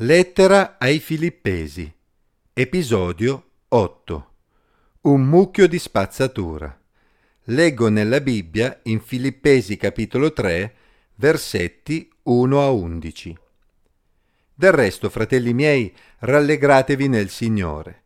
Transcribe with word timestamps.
Lettera 0.00 0.76
ai 0.78 1.00
Filippesi. 1.00 1.92
Episodio 2.52 3.44
8 3.66 4.30
Un 5.00 5.22
mucchio 5.22 5.66
di 5.66 5.80
spazzatura. 5.80 6.80
Leggo 7.46 7.88
nella 7.88 8.20
Bibbia 8.20 8.78
in 8.84 9.00
Filippesi 9.00 9.76
capitolo 9.76 10.32
3 10.32 10.74
versetti 11.16 12.08
1 12.22 12.62
a 12.62 12.70
11 12.70 13.36
Del 14.54 14.70
resto, 14.70 15.10
fratelli 15.10 15.52
miei, 15.52 15.92
rallegratevi 16.20 17.08
nel 17.08 17.28
Signore. 17.28 18.02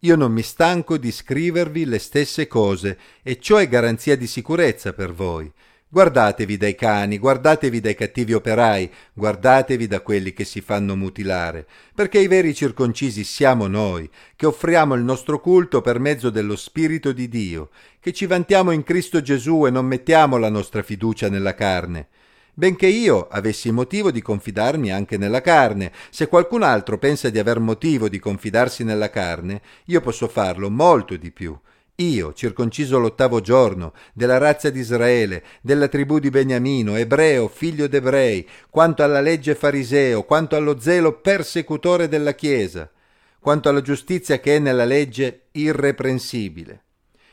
Io 0.00 0.16
non 0.16 0.32
mi 0.32 0.42
stanco 0.42 0.98
di 0.98 1.12
scrivervi 1.12 1.84
le 1.84 2.00
stesse 2.00 2.48
cose 2.48 2.98
e 3.22 3.38
ciò 3.38 3.58
è 3.58 3.68
garanzia 3.68 4.16
di 4.16 4.26
sicurezza 4.26 4.92
per 4.92 5.12
voi 5.12 5.48
Guardatevi 5.88 6.56
dai 6.56 6.74
cani, 6.74 7.16
guardatevi 7.16 7.78
dai 7.78 7.94
cattivi 7.94 8.32
operai, 8.32 8.90
guardatevi 9.12 9.86
da 9.86 10.00
quelli 10.00 10.32
che 10.32 10.44
si 10.44 10.60
fanno 10.60 10.96
mutilare, 10.96 11.64
perché 11.94 12.18
i 12.18 12.26
veri 12.26 12.54
circoncisi 12.54 13.22
siamo 13.22 13.68
noi, 13.68 14.10
che 14.34 14.46
offriamo 14.46 14.94
il 14.94 15.02
nostro 15.02 15.38
culto 15.38 15.82
per 15.82 16.00
mezzo 16.00 16.28
dello 16.30 16.56
Spirito 16.56 17.12
di 17.12 17.28
Dio, 17.28 17.70
che 18.00 18.12
ci 18.12 18.26
vantiamo 18.26 18.72
in 18.72 18.82
Cristo 18.82 19.22
Gesù 19.22 19.64
e 19.64 19.70
non 19.70 19.86
mettiamo 19.86 20.38
la 20.38 20.50
nostra 20.50 20.82
fiducia 20.82 21.28
nella 21.28 21.54
carne. 21.54 22.08
Benché 22.52 22.88
io 22.88 23.28
avessi 23.28 23.70
motivo 23.70 24.10
di 24.10 24.20
confidarmi 24.20 24.90
anche 24.90 25.16
nella 25.16 25.40
carne, 25.40 25.92
se 26.10 26.26
qualcun 26.26 26.64
altro 26.64 26.98
pensa 26.98 27.30
di 27.30 27.38
aver 27.38 27.60
motivo 27.60 28.08
di 28.08 28.18
confidarsi 28.18 28.82
nella 28.82 29.08
carne, 29.08 29.62
io 29.84 30.00
posso 30.00 30.26
farlo 30.26 30.68
molto 30.68 31.16
di 31.16 31.30
più 31.30 31.56
io, 31.96 32.34
circonciso 32.34 32.98
l'ottavo 32.98 33.40
giorno, 33.40 33.94
della 34.12 34.38
razza 34.38 34.68
di 34.68 34.80
Israele, 34.80 35.42
della 35.62 35.88
tribù 35.88 36.18
di 36.18 36.28
Beniamino, 36.28 36.96
ebreo, 36.96 37.48
figlio 37.48 37.86
d'ebrei, 37.86 38.46
quanto 38.68 39.02
alla 39.02 39.20
legge 39.20 39.54
fariseo, 39.54 40.24
quanto 40.24 40.56
allo 40.56 40.78
zelo 40.78 41.20
persecutore 41.20 42.08
della 42.08 42.34
Chiesa, 42.34 42.90
quanto 43.38 43.68
alla 43.68 43.80
giustizia 43.80 44.40
che 44.40 44.56
è 44.56 44.58
nella 44.58 44.84
legge 44.84 45.46
irreprensibile. 45.52 46.82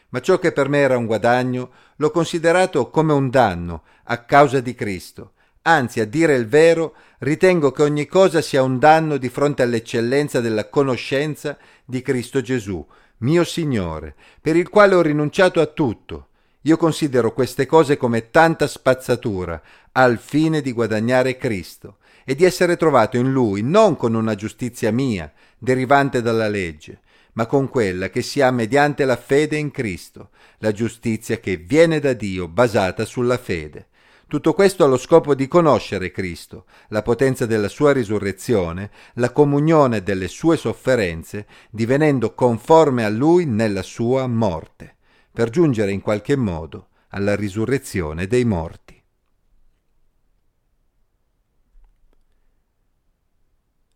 Ma 0.10 0.22
ciò 0.22 0.40
che 0.40 0.52
per 0.52 0.70
me 0.70 0.78
era 0.78 0.96
un 0.96 1.08
guadagno, 1.08 1.72
l'ho 1.98 2.12
considerato 2.12 2.90
come 2.90 3.14
un 3.14 3.30
danno 3.30 3.84
a 4.06 4.24
causa 4.24 4.60
di 4.60 4.76
Cristo. 4.76 5.34
Anzi, 5.64 6.00
a 6.00 6.06
dire 6.06 6.36
il 6.36 6.48
vero, 6.48 6.96
ritengo 7.20 7.72
che 7.72 7.84
ogni 7.84 8.06
cosa 8.06 8.42
sia 8.42 8.62
un 8.64 8.80
danno 8.80 9.18
di 9.18 9.30
fronte 9.30 9.64
all'eccellenza 9.64 10.40
della 10.40 10.70
conoscenza 10.70 11.58
di 11.84 12.02
Cristo 12.02 12.42
Gesù, 12.42 12.86
mio 13.24 13.44
Signore, 13.44 14.16
per 14.40 14.56
il 14.56 14.70
quale 14.70 14.96
ho 14.96 15.02
rinunciato 15.02 15.60
a 15.60 15.66
tutto. 15.66 16.28
Io 16.62 16.78
considero 16.78 17.34
queste 17.34 17.66
cose 17.66 17.98
come 17.98 18.30
tanta 18.30 18.68
spazzatura, 18.68 19.62
al 19.94 20.18
fine 20.18 20.62
di 20.62 20.72
guadagnare 20.72 21.38
Cristo 21.38 21.98
e 22.26 22.36
di 22.36 22.46
essere 22.46 22.78
trovato 22.78 23.18
in 23.18 23.32
Lui 23.32 23.62
non 23.62 23.98
con 23.98 24.14
una 24.14 24.36
giustizia 24.36 24.92
mia, 24.92 25.32
derivante 25.58 26.22
dalla 26.22 26.48
legge, 26.48 27.02
ma 27.34 27.46
con 27.46 27.70
quella 27.70 28.10
che 28.10 28.22
si 28.22 28.42
ha 28.42 28.52
mediante 28.52 29.06
la 29.06 29.18
fede 29.18 29.58
in 29.58 29.72
Cristo, 29.72 30.30
la 30.60 30.72
giustizia 30.72 31.40
che 31.40 31.58
viene 31.58 32.00
da 32.00 32.14
Dio 32.14 32.48
basata 32.48 33.06
sulla 33.06 33.38
fede. 33.38 33.88
Tutto 34.34 34.56
questo 34.56 34.84
allo 34.84 34.98
scopo 34.98 35.36
di 35.36 35.48
conoscere 35.48 36.10
Cristo, 36.10 36.66
la 36.88 37.04
potenza 37.04 37.46
della 37.46 37.68
sua 37.68 37.94
risurrezione, 37.94 38.90
la 39.18 39.32
comunione 39.32 40.02
delle 40.02 40.28
sue 40.28 40.58
sofferenze, 40.58 41.46
divenendo 41.70 42.34
conforme 42.34 43.06
a 43.06 43.10
lui 43.10 43.46
nella 43.46 43.84
sua 43.84 44.26
morte, 44.26 44.96
per 45.32 45.52
giungere 45.52 45.92
in 45.92 46.02
qualche 46.02 46.36
modo 46.36 46.88
alla 47.10 47.36
risurrezione 47.36 48.26
dei 48.26 48.44
morti. 48.44 49.00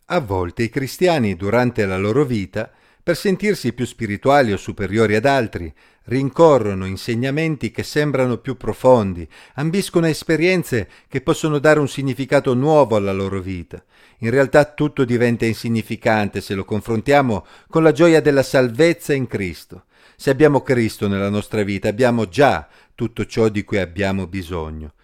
A 0.05 0.19
volte 0.19 0.61
i 0.61 0.69
cristiani 0.69 1.35
durante 1.35 1.83
la 1.88 1.97
loro 1.97 2.23
vita 2.23 2.71
per 3.08 3.16
sentirsi 3.16 3.72
più 3.72 3.86
spirituali 3.86 4.52
o 4.52 4.58
superiori 4.58 5.16
ad 5.16 5.23
altri, 5.23 5.73
rincorrono 6.08 6.86
insegnamenti 6.86 7.72
che 7.72 7.81
sembrano 7.81 8.36
più 8.36 8.58
profondi, 8.58 9.26
ambiscono 9.54 10.08
esperienze 10.08 10.89
che 11.08 11.21
possono 11.21 11.59
dare 11.59 11.80
un 11.80 11.87
significato 11.87 12.54
nuovo 12.54 12.98
alla 12.98 13.14
loro 13.14 13.39
vita. 13.39 13.81
In 14.17 14.30
realtà 14.30 14.65
tutto 14.65 15.05
diventa 15.05 15.45
insignificante 15.45 16.42
se 16.42 16.54
lo 16.54 16.65
confrontiamo 16.65 17.45
con 17.70 17.81
la 17.81 17.93
gioia 17.93 18.20
della 18.20 18.43
salvezza 18.43 19.14
in 19.14 19.27
Cristo. 19.27 19.86
Se 20.17 20.30
abbiamo 20.30 20.60
Cristo 20.60 21.08
nella 21.08 21.30
nostra 21.30 21.64
vita 21.64 21.87
abbiamo 21.87 22.27
già 22.27 22.67
tutto 22.93 23.26
ciò 23.26 23.48
di 23.48 23.64
cui 23.64 23.77
abbiamo 23.77 24.27
bisogno. 24.27 24.95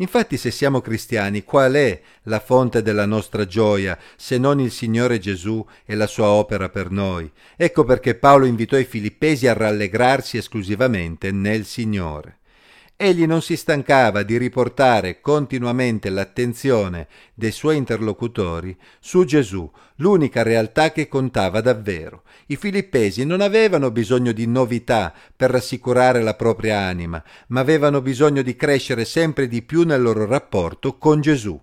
Infatti 0.00 0.38
se 0.38 0.50
siamo 0.50 0.80
cristiani, 0.80 1.44
qual 1.44 1.74
è 1.74 2.00
la 2.24 2.40
fonte 2.40 2.82
della 2.82 3.04
nostra 3.04 3.46
gioia 3.46 3.98
se 4.16 4.38
non 4.38 4.58
il 4.58 4.70
Signore 4.70 5.18
Gesù 5.18 5.64
e 5.84 5.94
la 5.94 6.06
sua 6.06 6.28
opera 6.28 6.70
per 6.70 6.90
noi? 6.90 7.30
Ecco 7.54 7.84
perché 7.84 8.14
Paolo 8.14 8.46
invitò 8.46 8.78
i 8.78 8.84
filippesi 8.84 9.46
a 9.46 9.52
rallegrarsi 9.52 10.38
esclusivamente 10.38 11.30
nel 11.32 11.66
Signore. 11.66 12.39
Egli 13.02 13.24
non 13.24 13.40
si 13.40 13.56
stancava 13.56 14.22
di 14.22 14.36
riportare 14.36 15.22
continuamente 15.22 16.10
l'attenzione 16.10 17.08
dei 17.32 17.50
suoi 17.50 17.78
interlocutori 17.78 18.76
su 19.00 19.24
Gesù, 19.24 19.70
l'unica 19.96 20.42
realtà 20.42 20.92
che 20.92 21.08
contava 21.08 21.62
davvero. 21.62 22.24
I 22.48 22.56
filippesi 22.56 23.24
non 23.24 23.40
avevano 23.40 23.90
bisogno 23.90 24.32
di 24.32 24.46
novità 24.46 25.14
per 25.34 25.48
rassicurare 25.48 26.20
la 26.20 26.34
propria 26.34 26.80
anima, 26.80 27.24
ma 27.46 27.60
avevano 27.60 28.02
bisogno 28.02 28.42
di 28.42 28.54
crescere 28.54 29.06
sempre 29.06 29.48
di 29.48 29.62
più 29.62 29.84
nel 29.84 30.02
loro 30.02 30.26
rapporto 30.26 30.98
con 30.98 31.22
Gesù. 31.22 31.58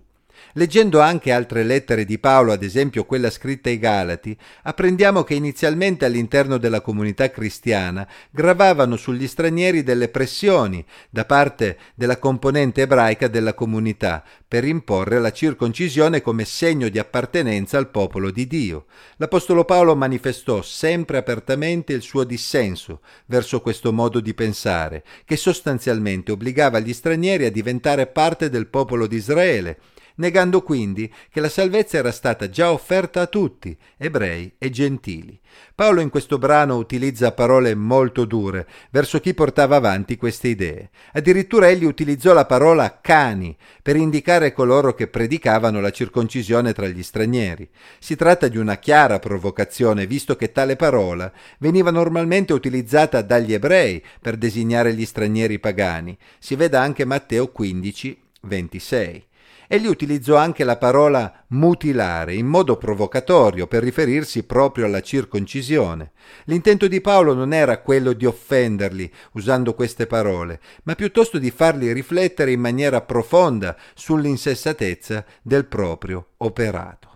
Leggendo 0.54 1.00
anche 1.00 1.30
altre 1.30 1.62
lettere 1.62 2.06
di 2.06 2.18
Paolo, 2.18 2.52
ad 2.52 2.62
esempio 2.62 3.04
quella 3.04 3.30
scritta 3.30 3.68
ai 3.68 3.78
Galati, 3.78 4.36
apprendiamo 4.62 5.22
che 5.22 5.34
inizialmente 5.34 6.06
all'interno 6.06 6.56
della 6.56 6.80
comunità 6.80 7.30
cristiana 7.30 8.08
gravavano 8.30 8.96
sugli 8.96 9.28
stranieri 9.28 9.82
delle 9.82 10.08
pressioni 10.08 10.84
da 11.10 11.26
parte 11.26 11.76
della 11.94 12.18
componente 12.18 12.82
ebraica 12.82 13.28
della 13.28 13.52
comunità 13.52 14.24
per 14.48 14.64
imporre 14.64 15.18
la 15.18 15.30
circoncisione 15.30 16.22
come 16.22 16.46
segno 16.46 16.88
di 16.88 16.98
appartenenza 16.98 17.76
al 17.76 17.90
popolo 17.90 18.30
di 18.30 18.46
Dio. 18.46 18.86
L'Apostolo 19.18 19.66
Paolo 19.66 19.94
manifestò 19.94 20.62
sempre 20.62 21.18
apertamente 21.18 21.92
il 21.92 22.00
suo 22.00 22.24
dissenso 22.24 23.02
verso 23.26 23.60
questo 23.60 23.92
modo 23.92 24.20
di 24.20 24.32
pensare, 24.32 25.04
che 25.26 25.36
sostanzialmente 25.36 26.32
obbligava 26.32 26.78
gli 26.78 26.94
stranieri 26.94 27.44
a 27.44 27.50
diventare 27.50 28.06
parte 28.06 28.48
del 28.48 28.68
popolo 28.68 29.06
di 29.06 29.16
Israele 29.16 29.78
negando 30.18 30.62
quindi 30.62 31.12
che 31.30 31.40
la 31.40 31.48
salvezza 31.48 31.98
era 31.98 32.12
stata 32.12 32.48
già 32.48 32.70
offerta 32.72 33.22
a 33.22 33.26
tutti, 33.26 33.76
ebrei 33.96 34.54
e 34.58 34.70
gentili. 34.70 35.40
Paolo 35.74 36.00
in 36.00 36.08
questo 36.08 36.38
brano 36.38 36.76
utilizza 36.76 37.32
parole 37.32 37.74
molto 37.74 38.24
dure 38.24 38.66
verso 38.90 39.20
chi 39.20 39.34
portava 39.34 39.76
avanti 39.76 40.16
queste 40.16 40.48
idee. 40.48 40.90
Addirittura 41.12 41.68
egli 41.68 41.84
utilizzò 41.84 42.32
la 42.32 42.46
parola 42.46 43.00
cani 43.00 43.56
per 43.82 43.96
indicare 43.96 44.52
coloro 44.52 44.94
che 44.94 45.08
predicavano 45.08 45.80
la 45.80 45.90
circoncisione 45.90 46.72
tra 46.72 46.86
gli 46.86 47.02
stranieri. 47.02 47.68
Si 47.98 48.16
tratta 48.16 48.48
di 48.48 48.58
una 48.58 48.76
chiara 48.76 49.18
provocazione, 49.18 50.06
visto 50.06 50.36
che 50.36 50.52
tale 50.52 50.76
parola 50.76 51.32
veniva 51.58 51.90
normalmente 51.90 52.52
utilizzata 52.52 53.22
dagli 53.22 53.52
ebrei 53.52 54.02
per 54.20 54.36
designare 54.36 54.92
gli 54.94 55.06
stranieri 55.06 55.58
pagani. 55.58 56.16
Si 56.38 56.54
veda 56.56 56.80
anche 56.80 57.04
Matteo 57.04 57.48
15, 57.48 58.22
26. 58.42 59.27
Egli 59.70 59.86
utilizzò 59.86 60.36
anche 60.36 60.64
la 60.64 60.78
parola 60.78 61.44
mutilare 61.48 62.34
in 62.34 62.46
modo 62.46 62.78
provocatorio 62.78 63.66
per 63.66 63.82
riferirsi 63.82 64.44
proprio 64.44 64.86
alla 64.86 65.02
circoncisione. 65.02 66.12
L'intento 66.44 66.88
di 66.88 67.02
Paolo 67.02 67.34
non 67.34 67.52
era 67.52 67.82
quello 67.82 68.14
di 68.14 68.24
offenderli 68.24 69.12
usando 69.32 69.74
queste 69.74 70.06
parole, 70.06 70.58
ma 70.84 70.94
piuttosto 70.94 71.38
di 71.38 71.50
farli 71.50 71.92
riflettere 71.92 72.50
in 72.50 72.60
maniera 72.60 73.02
profonda 73.02 73.76
sull'insensatezza 73.92 75.22
del 75.42 75.66
proprio 75.66 76.28
operato. 76.38 77.07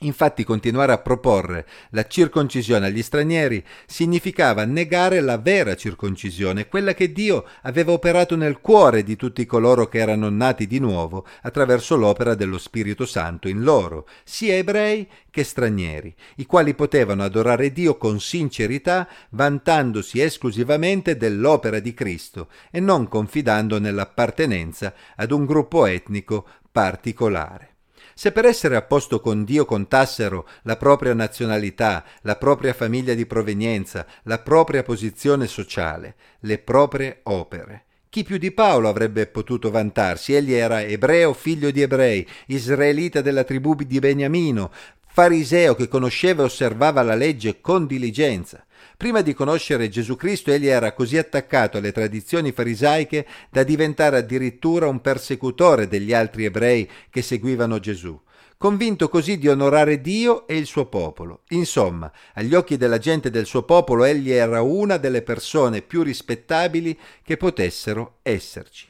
Infatti 0.00 0.44
continuare 0.44 0.92
a 0.92 0.98
proporre 0.98 1.66
la 1.90 2.06
circoncisione 2.06 2.86
agli 2.86 3.02
stranieri 3.02 3.64
significava 3.86 4.66
negare 4.66 5.20
la 5.20 5.38
vera 5.38 5.74
circoncisione, 5.74 6.68
quella 6.68 6.92
che 6.92 7.12
Dio 7.12 7.46
aveva 7.62 7.92
operato 7.92 8.36
nel 8.36 8.60
cuore 8.60 9.02
di 9.02 9.16
tutti 9.16 9.46
coloro 9.46 9.88
che 9.88 9.98
erano 9.98 10.28
nati 10.28 10.66
di 10.66 10.80
nuovo 10.80 11.26
attraverso 11.40 11.96
l'opera 11.96 12.34
dello 12.34 12.58
Spirito 12.58 13.06
Santo 13.06 13.48
in 13.48 13.62
loro, 13.62 14.06
sia 14.22 14.54
ebrei 14.56 15.08
che 15.30 15.44
stranieri, 15.44 16.14
i 16.36 16.44
quali 16.44 16.74
potevano 16.74 17.22
adorare 17.22 17.72
Dio 17.72 17.96
con 17.96 18.20
sincerità, 18.20 19.08
vantandosi 19.30 20.20
esclusivamente 20.20 21.16
dell'opera 21.16 21.78
di 21.78 21.94
Cristo 21.94 22.48
e 22.70 22.80
non 22.80 23.08
confidando 23.08 23.78
nell'appartenenza 23.78 24.92
ad 25.16 25.30
un 25.30 25.46
gruppo 25.46 25.86
etnico 25.86 26.46
particolare. 26.70 27.75
Se 28.18 28.32
per 28.32 28.46
essere 28.46 28.76
a 28.76 28.82
posto 28.82 29.20
con 29.20 29.44
Dio 29.44 29.66
contassero 29.66 30.48
la 30.62 30.76
propria 30.76 31.12
nazionalità, 31.12 32.02
la 32.22 32.36
propria 32.36 32.72
famiglia 32.72 33.12
di 33.12 33.26
provenienza, 33.26 34.06
la 34.22 34.38
propria 34.38 34.82
posizione 34.82 35.46
sociale, 35.46 36.14
le 36.40 36.56
proprie 36.56 37.20
opere, 37.24 37.84
Chi 38.08 38.24
più 38.24 38.38
di 38.38 38.52
Paolo 38.52 38.88
avrebbe 38.88 39.26
potuto 39.26 39.70
vantarsi? 39.70 40.32
Egli 40.32 40.54
era 40.54 40.80
ebreo, 40.80 41.34
figlio 41.34 41.70
di 41.70 41.82
ebrei, 41.82 42.26
israelita 42.46 43.20
della 43.20 43.44
tribù 43.44 43.74
di 43.74 43.98
Beniamino, 43.98 44.72
fariseo 45.06 45.74
che 45.74 45.86
conosceva 45.86 46.40
e 46.40 46.46
osservava 46.46 47.02
la 47.02 47.14
legge 47.14 47.60
con 47.60 47.86
diligenza. 47.86 48.65
Prima 48.96 49.20
di 49.20 49.34
conoscere 49.34 49.88
Gesù 49.88 50.16
Cristo 50.16 50.50
egli 50.50 50.66
era 50.66 50.92
così 50.92 51.16
attaccato 51.18 51.78
alle 51.78 51.92
tradizioni 51.92 52.52
farisaiche 52.52 53.26
da 53.50 53.62
diventare 53.62 54.18
addirittura 54.18 54.88
un 54.88 55.00
persecutore 55.00 55.88
degli 55.88 56.12
altri 56.12 56.44
ebrei 56.44 56.88
che 57.10 57.22
seguivano 57.22 57.78
Gesù 57.78 58.20
convinto 58.58 59.08
così 59.08 59.38
di 59.38 59.48
onorare 59.48 60.00
Dio 60.00 60.46
e 60.46 60.56
il 60.56 60.66
suo 60.66 60.86
popolo. 60.86 61.42
Insomma, 61.50 62.10
agli 62.34 62.54
occhi 62.54 62.76
della 62.76 62.98
gente 62.98 63.30
del 63.30 63.46
suo 63.46 63.64
popolo 63.64 64.04
egli 64.04 64.30
era 64.30 64.62
una 64.62 64.96
delle 64.96 65.22
persone 65.22 65.82
più 65.82 66.02
rispettabili 66.02 66.98
che 67.22 67.36
potessero 67.36 68.18
esserci. 68.22 68.88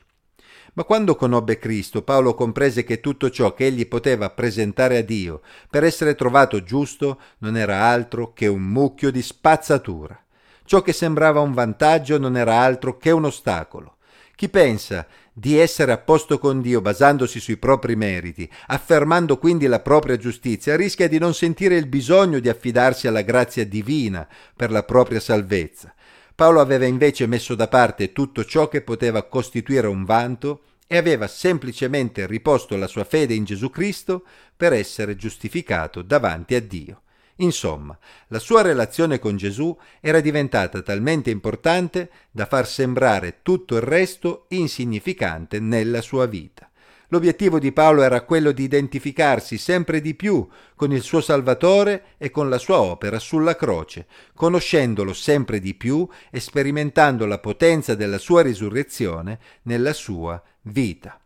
Ma 0.77 0.85
quando 0.85 1.17
conobbe 1.17 1.59
Cristo, 1.59 2.03
Paolo 2.03 2.35
comprese 2.35 2.85
che 2.85 3.01
tutto 3.01 3.31
ciò 3.31 3.55
che 3.55 3.65
egli 3.65 3.89
poteva 3.89 4.29
presentare 4.29 4.99
a 4.99 5.03
Dio 5.03 5.41
per 5.71 5.85
essere 5.85 6.15
trovato 6.15 6.63
giusto 6.63 7.19
non 7.39 7.57
era 7.57 7.85
altro 7.85 8.35
che 8.35 8.47
un 8.47 8.61
mucchio 8.61 9.11
di 9.11 9.23
spazzatura. 9.23 10.23
Ciò 10.67 10.83
che 10.83 10.93
sembrava 10.93 11.41
un 11.41 11.55
vantaggio 11.55 12.19
non 12.19 12.37
era 12.37 12.61
altro 12.61 12.99
che 12.99 13.11
un 13.11 13.25
ostacolo. 13.25 13.97
Chi 14.35 14.51
pensa 14.51 15.07
di 15.33 15.59
essere 15.59 15.93
a 15.93 15.99
posto 15.99 16.39
con 16.39 16.61
Dio 16.61 16.83
basandosi 16.83 17.41
sui 17.41 17.57
propri 17.57 17.97
meriti, 17.97 18.47
affermando 18.67 19.39
quindi 19.39 19.67
la 19.67 19.81
propria 19.81 20.19
giustizia, 20.19 20.77
rischia 20.77 21.09
di 21.09 21.19
non 21.19 21.33
sentire 21.33 21.77
il 21.77 21.87
bisogno 21.87 22.39
di 22.39 22.51
affidarsi 22.51 23.07
alla 23.07 23.23
grazia 23.23 23.65
divina 23.65 24.29
per 24.55 24.71
la 24.71 24.83
propria 24.83 25.21
salvezza. 25.21 25.95
Paolo 26.37 26.61
aveva 26.61 26.85
invece 26.85 27.27
messo 27.27 27.55
da 27.55 27.67
parte 27.67 28.13
tutto 28.13 28.45
ciò 28.45 28.69
che 28.69 28.83
poteva 28.83 29.23
costituire 29.23 29.87
un 29.87 30.05
vanto 30.05 30.65
e 30.87 30.99
aveva 30.99 31.27
semplicemente 31.29 32.27
riposto 32.27 32.77
la 32.77 32.87
sua 32.87 33.05
fede 33.05 33.33
in 33.33 33.45
Gesù 33.45 33.71
Cristo 33.71 34.23
per 34.55 34.75
essere 34.75 35.17
giustificato 35.17 36.03
davanti 36.03 36.55
a 36.55 36.61
Dio. 36.61 37.01
Insomma, 37.37 37.99
la 38.29 38.39
sua 38.39 38.61
relazione 38.61 39.19
con 39.19 39.39
Gesù 39.39 39.75
era 39.99 40.21
diventata 40.21 40.83
talmente 40.83 41.31
importante 41.31 42.11
da 42.31 42.45
far 42.45 42.67
sembrare 42.67 43.39
tutto 43.41 43.77
il 43.77 43.83
resto 43.83 44.45
insignificante 44.49 45.59
nella 45.59 46.03
sua 46.03 46.27
vita. 46.27 46.71
L'obiettivo 47.09 47.61
di 47.61 47.71
Paolo 47.71 48.03
era 48.03 48.23
quello 48.23 48.51
di 48.51 48.65
identificarsi 48.65 49.59
sempre 49.59 50.01
di 50.01 50.15
più 50.15 50.47
con 50.75 50.93
il 50.93 51.03
suo 51.03 51.21
Salvatore 51.21 52.15
e 52.19 52.31
con 52.31 52.49
la 52.49 52.59
sua 52.59 52.81
opera 52.81 53.21
sulla 53.21 53.55
croce, 53.55 54.07
conoscendolo 54.35 55.13
sempre 55.13 55.61
di 55.61 55.75
più 55.75 56.07
e 56.31 56.41
sperimentando 56.41 57.25
la 57.27 57.39
potenza 57.39 57.95
della 57.95 58.19
sua 58.19 58.43
risurrezione 58.43 59.39
nella 59.63 59.93
sua 59.93 60.43
vita. 60.63 61.21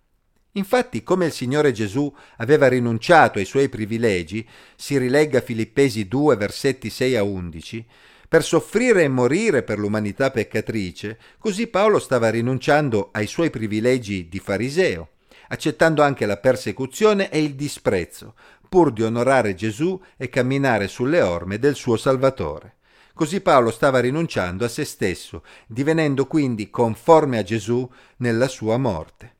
Infatti, 0.54 1.02
come 1.02 1.26
il 1.26 1.32
Signore 1.32 1.72
Gesù 1.72 2.12
aveva 2.38 2.68
rinunciato 2.68 3.38
ai 3.38 3.44
suoi 3.44 3.68
privilegi, 3.68 4.46
si 4.76 4.98
rilegga 4.98 5.40
Filippesi 5.40 6.08
2 6.08 6.36
versetti 6.36 6.90
6 6.90 7.16
a 7.16 7.22
11, 7.22 7.86
per 8.28 8.44
soffrire 8.44 9.04
e 9.04 9.08
morire 9.08 9.62
per 9.62 9.78
l'umanità 9.78 10.30
peccatrice, 10.30 11.18
così 11.38 11.68
Paolo 11.68 11.98
stava 11.98 12.30
rinunciando 12.30 13.08
ai 13.12 13.26
suoi 13.26 13.50
privilegi 13.50 14.28
di 14.28 14.38
fariseo, 14.40 15.08
accettando 15.52 16.02
anche 16.02 16.26
la 16.26 16.36
persecuzione 16.36 17.30
e 17.30 17.42
il 17.42 17.54
disprezzo, 17.54 18.34
pur 18.68 18.92
di 18.92 19.02
onorare 19.02 19.54
Gesù 19.54 20.00
e 20.16 20.28
camminare 20.28 20.86
sulle 20.88 21.20
orme 21.20 21.58
del 21.58 21.74
suo 21.74 21.96
Salvatore. 21.96 22.76
Così 23.12 23.40
Paolo 23.40 23.70
stava 23.70 23.98
rinunciando 23.98 24.64
a 24.64 24.68
se 24.68 24.84
stesso, 24.84 25.42
divenendo 25.66 26.26
quindi 26.26 26.70
conforme 26.70 27.38
a 27.38 27.42
Gesù 27.42 27.88
nella 28.18 28.48
sua 28.48 28.78
morte. 28.78 29.34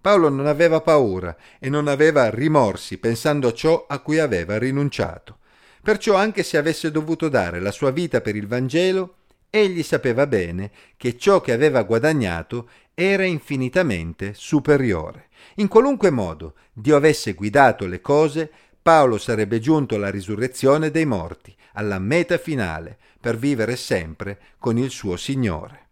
Paolo 0.00 0.28
non 0.28 0.46
aveva 0.46 0.80
paura 0.80 1.36
e 1.58 1.68
non 1.68 1.88
aveva 1.88 2.30
rimorsi 2.30 2.98
pensando 2.98 3.48
a 3.48 3.52
ciò 3.52 3.86
a 3.88 3.98
cui 3.98 4.20
aveva 4.20 4.56
rinunciato. 4.56 5.38
Perciò 5.82 6.14
anche 6.14 6.44
se 6.44 6.56
avesse 6.56 6.92
dovuto 6.92 7.28
dare 7.28 7.60
la 7.60 7.72
sua 7.72 7.90
vita 7.90 8.20
per 8.20 8.36
il 8.36 8.46
Vangelo, 8.46 9.15
egli 9.50 9.82
sapeva 9.82 10.26
bene 10.26 10.70
che 10.96 11.16
ciò 11.16 11.40
che 11.40 11.52
aveva 11.52 11.82
guadagnato 11.82 12.68
era 12.94 13.24
infinitamente 13.24 14.32
superiore. 14.34 15.28
In 15.56 15.68
qualunque 15.68 16.10
modo 16.10 16.54
Dio 16.72 16.96
avesse 16.96 17.34
guidato 17.34 17.86
le 17.86 18.00
cose, 18.00 18.50
Paolo 18.80 19.18
sarebbe 19.18 19.58
giunto 19.58 19.96
alla 19.96 20.10
risurrezione 20.10 20.90
dei 20.90 21.06
morti, 21.06 21.54
alla 21.72 21.98
meta 21.98 22.38
finale, 22.38 22.98
per 23.20 23.36
vivere 23.36 23.76
sempre 23.76 24.38
con 24.58 24.78
il 24.78 24.90
suo 24.90 25.16
Signore. 25.16 25.88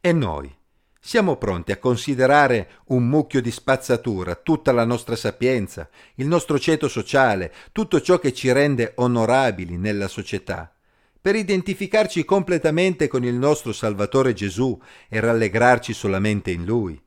E 0.00 0.12
noi? 0.12 0.54
Siamo 1.00 1.36
pronti 1.36 1.72
a 1.72 1.78
considerare 1.78 2.70
un 2.86 3.06
mucchio 3.06 3.40
di 3.40 3.50
spazzatura 3.50 4.34
tutta 4.34 4.72
la 4.72 4.84
nostra 4.84 5.16
sapienza, 5.16 5.88
il 6.16 6.26
nostro 6.26 6.58
ceto 6.58 6.88
sociale, 6.88 7.52
tutto 7.72 8.00
ciò 8.00 8.18
che 8.18 8.32
ci 8.32 8.50
rende 8.52 8.92
onorabili 8.96 9.76
nella 9.76 10.08
società, 10.08 10.72
per 11.20 11.36
identificarci 11.36 12.24
completamente 12.24 13.08
con 13.08 13.24
il 13.24 13.34
nostro 13.34 13.72
Salvatore 13.72 14.32
Gesù 14.32 14.80
e 15.08 15.20
rallegrarci 15.20 15.92
solamente 15.92 16.50
in 16.50 16.64
Lui. 16.64 17.00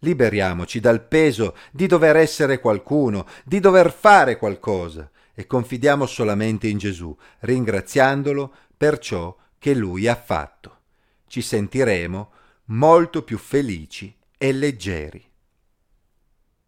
Liberiamoci 0.00 0.80
dal 0.80 1.06
peso 1.06 1.56
di 1.70 1.86
dover 1.86 2.16
essere 2.16 2.60
qualcuno, 2.60 3.26
di 3.44 3.60
dover 3.60 3.92
fare 3.92 4.36
qualcosa 4.36 5.10
e 5.34 5.46
confidiamo 5.46 6.06
solamente 6.06 6.68
in 6.68 6.78
Gesù, 6.78 7.16
ringraziandolo 7.40 8.54
per 8.76 8.98
ciò 8.98 9.34
che 9.58 9.74
Lui 9.74 10.06
ha 10.06 10.14
fatto. 10.14 10.78
Ci 11.26 11.40
sentiremo 11.40 12.30
molto 12.66 13.22
più 13.22 13.38
felici 13.38 14.14
e 14.36 14.52
leggeri. 14.52 15.32